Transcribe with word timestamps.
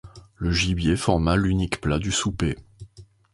Le 0.35 0.51
gibier 0.51 0.95
forma 0.97 1.35
l’unique 1.35 1.79
plat 1.79 1.99
du 1.99 2.11
souper 2.11 2.55